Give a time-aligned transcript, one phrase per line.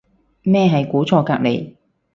[0.41, 1.75] 咩係估錯隔離